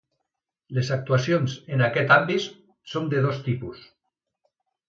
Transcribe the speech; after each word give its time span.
Les 0.77 0.89
actuacions 0.95 1.57
en 1.77 1.83
aquest 1.89 2.15
àmbit 2.17 2.49
són 2.95 3.13
de 3.15 3.23
dos 3.27 3.47
tipus. 3.51 3.89